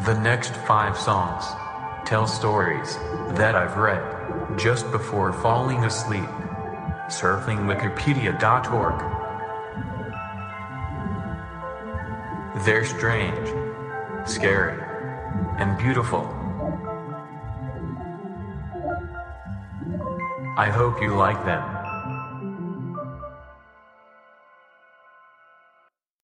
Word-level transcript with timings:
The 0.00 0.18
next 0.20 0.52
five 0.66 0.98
songs 0.98 1.44
tell 2.04 2.26
stories 2.26 2.96
that 3.36 3.54
I've 3.54 3.76
read 3.76 4.58
just 4.58 4.90
before 4.90 5.32
falling 5.32 5.84
asleep. 5.84 6.28
Surfing 7.08 7.66
Wikipedia.org. 7.70 8.98
They're 12.64 12.84
strange, 12.84 13.48
scary, 14.28 14.82
and 15.58 15.78
beautiful. 15.78 16.26
I 20.58 20.68
hope 20.68 21.00
you 21.00 21.14
like 21.14 21.44
them. 21.44 21.81